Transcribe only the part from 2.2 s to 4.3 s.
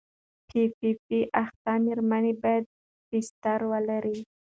باید بستر ولري.